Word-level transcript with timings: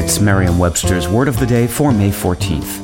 It's 0.00 0.20
Merriam 0.20 0.60
Webster's 0.60 1.08
Word 1.08 1.26
of 1.26 1.40
the 1.40 1.44
Day 1.44 1.66
for 1.66 1.90
May 1.90 2.10
14th. 2.10 2.78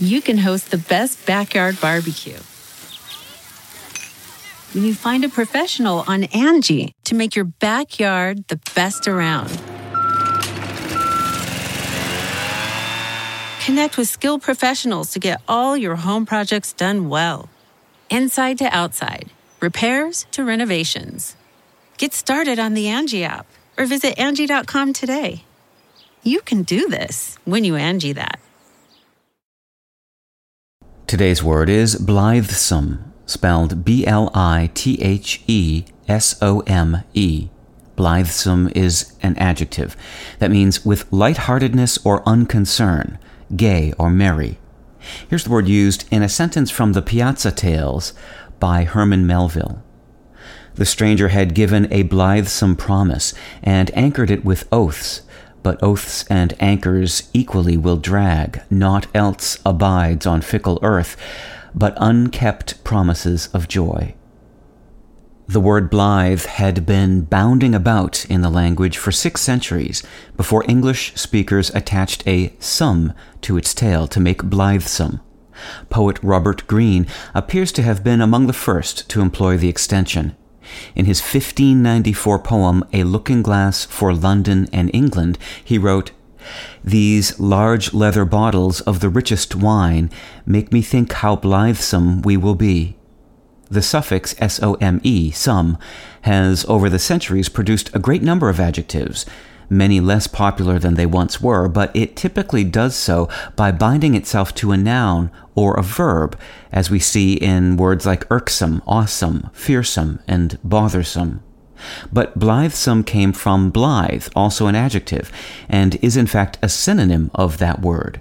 You 0.00 0.20
can 0.20 0.36
host 0.36 0.72
the 0.72 0.76
best 0.76 1.24
backyard 1.24 1.80
barbecue 1.80 2.40
when 4.74 4.84
you 4.84 4.94
find 4.94 5.24
a 5.24 5.28
professional 5.28 6.02
on 6.08 6.24
Angie 6.24 6.92
to 7.04 7.14
make 7.14 7.36
your 7.36 7.44
backyard 7.44 8.48
the 8.48 8.58
best 8.74 9.06
around. 9.06 9.50
Connect 13.64 13.96
with 13.96 14.08
skilled 14.08 14.42
professionals 14.42 15.12
to 15.12 15.20
get 15.20 15.40
all 15.46 15.76
your 15.76 15.94
home 15.94 16.26
projects 16.26 16.72
done 16.72 17.08
well. 17.08 17.48
Inside 18.10 18.58
to 18.58 18.64
outside, 18.64 19.30
repairs 19.60 20.26
to 20.32 20.42
renovations. 20.42 21.36
Get 22.00 22.14
started 22.14 22.58
on 22.58 22.72
the 22.72 22.88
Angie 22.88 23.24
app 23.24 23.44
or 23.76 23.84
visit 23.84 24.18
Angie.com 24.18 24.94
today. 24.94 25.44
You 26.22 26.40
can 26.40 26.62
do 26.62 26.88
this 26.88 27.36
when 27.44 27.62
you 27.62 27.76
Angie 27.76 28.14
that. 28.14 28.40
Today's 31.06 31.42
word 31.42 31.68
is 31.68 31.96
blithesome, 31.96 33.12
spelled 33.26 33.84
B 33.84 34.06
L 34.06 34.30
I 34.32 34.70
T 34.72 34.98
H 35.02 35.42
E 35.46 35.84
S 36.08 36.38
O 36.40 36.60
M 36.60 37.04
E. 37.12 37.50
Blithesome 37.96 38.72
is 38.74 39.14
an 39.22 39.36
adjective 39.36 39.94
that 40.38 40.50
means 40.50 40.86
with 40.86 41.04
lightheartedness 41.12 41.98
or 42.02 42.22
unconcern, 42.26 43.18
gay 43.54 43.92
or 43.98 44.08
merry. 44.08 44.58
Here's 45.28 45.44
the 45.44 45.50
word 45.50 45.68
used 45.68 46.10
in 46.10 46.22
a 46.22 46.30
sentence 46.30 46.70
from 46.70 46.94
the 46.94 47.02
Piazza 47.02 47.52
Tales 47.52 48.14
by 48.58 48.84
Herman 48.84 49.26
Melville. 49.26 49.82
The 50.74 50.86
stranger 50.86 51.28
had 51.28 51.54
given 51.54 51.92
a 51.92 52.02
blithesome 52.02 52.76
promise, 52.76 53.34
and 53.62 53.90
anchored 53.94 54.30
it 54.30 54.44
with 54.44 54.68
oaths. 54.72 55.22
But 55.62 55.82
oaths 55.82 56.24
and 56.30 56.54
anchors 56.58 57.28
equally 57.34 57.76
will 57.76 57.96
drag, 57.96 58.62
naught 58.70 59.06
else 59.14 59.58
abides 59.66 60.26
on 60.26 60.40
fickle 60.40 60.78
earth, 60.82 61.16
but 61.74 61.94
unkept 61.98 62.82
promises 62.82 63.48
of 63.48 63.68
joy. 63.68 64.14
The 65.50 65.60
word 65.60 65.90
blithe 65.90 66.44
had 66.46 66.86
been 66.86 67.22
bounding 67.22 67.74
about 67.74 68.24
in 68.26 68.40
the 68.40 68.48
language 68.48 68.96
for 68.96 69.10
six 69.10 69.40
centuries 69.40 70.02
before 70.36 70.64
English 70.68 71.12
speakers 71.16 71.74
attached 71.74 72.22
a 72.24 72.54
some 72.60 73.12
to 73.40 73.56
its 73.56 73.74
tail 73.74 74.06
to 74.06 74.20
make 74.20 74.44
blithesome. 74.44 75.20
Poet 75.88 76.20
Robert 76.22 76.66
Greene 76.68 77.06
appears 77.34 77.72
to 77.72 77.82
have 77.82 78.04
been 78.04 78.20
among 78.20 78.46
the 78.46 78.52
first 78.52 79.08
to 79.10 79.20
employ 79.20 79.56
the 79.56 79.68
extension. 79.68 80.36
In 80.94 81.06
his 81.06 81.20
1594 81.20 82.38
poem, 82.40 82.84
A 82.92 83.04
Looking 83.04 83.42
Glass 83.42 83.84
for 83.84 84.12
London 84.12 84.68
and 84.72 84.90
England, 84.92 85.38
he 85.64 85.78
wrote, 85.78 86.10
These 86.84 87.38
large 87.38 87.92
leather 87.92 88.24
bottles 88.24 88.80
of 88.82 89.00
the 89.00 89.08
richest 89.08 89.54
wine 89.54 90.10
make 90.46 90.72
me 90.72 90.82
think 90.82 91.12
how 91.12 91.36
blithesome 91.36 92.22
we 92.22 92.36
will 92.36 92.54
be. 92.54 92.96
The 93.70 93.82
suffix 93.82 94.34
some, 94.40 95.30
some, 95.30 95.78
has 96.22 96.64
over 96.66 96.88
the 96.88 96.98
centuries 96.98 97.48
produced 97.48 97.94
a 97.94 98.00
great 98.00 98.22
number 98.22 98.48
of 98.48 98.58
adjectives, 98.58 99.24
many 99.70 100.00
less 100.00 100.26
popular 100.26 100.78
than 100.78 100.94
they 100.94 101.06
once 101.06 101.40
were, 101.40 101.68
but 101.68 101.94
it 101.94 102.16
typically 102.16 102.64
does 102.64 102.94
so 102.96 103.28
by 103.56 103.70
binding 103.70 104.14
itself 104.14 104.52
to 104.56 104.72
a 104.72 104.76
noun 104.76 105.30
or 105.54 105.74
a 105.74 105.82
verb, 105.82 106.38
as 106.72 106.90
we 106.90 106.98
see 106.98 107.34
in 107.34 107.76
words 107.76 108.04
like 108.04 108.30
irksome, 108.30 108.82
awesome, 108.86 109.48
fearsome, 109.52 110.18
and 110.26 110.58
bothersome. 110.64 111.42
But 112.12 112.38
blithesome 112.38 113.04
came 113.04 113.32
from 113.32 113.70
blithe, 113.70 114.28
also 114.34 114.66
an 114.66 114.74
adjective, 114.74 115.32
and 115.68 115.96
is 116.02 116.16
in 116.16 116.26
fact 116.26 116.58
a 116.60 116.68
synonym 116.68 117.30
of 117.34 117.58
that 117.58 117.80
word. 117.80 118.20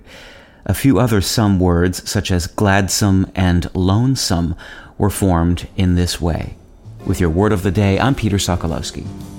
A 0.66 0.74
few 0.74 1.00
other 1.00 1.20
some 1.20 1.60
words, 1.60 2.08
such 2.10 2.32
as 2.32 2.48
gladsome 2.48 3.32
and 3.36 3.74
lonesome, 3.74 4.56
were 4.98 5.10
formed 5.10 5.68
in 5.76 5.96
this 5.96 6.22
way. 6.22 6.56
With 7.06 7.20
your 7.20 7.30
word 7.30 7.52
of 7.52 7.64
the 7.64 7.72
day, 7.72 8.00
I'm 8.00 8.14
Peter 8.14 8.38
Sokolowski. 8.38 9.39